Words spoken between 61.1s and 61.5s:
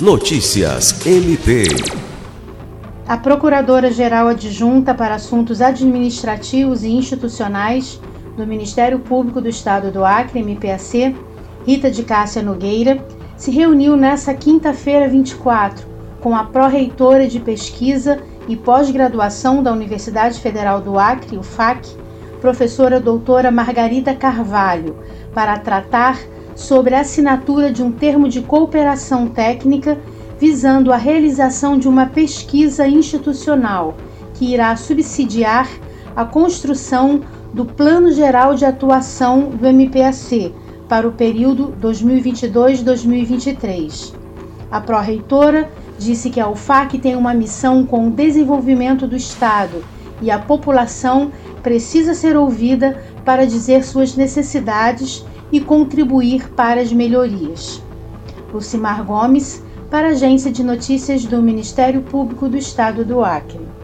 do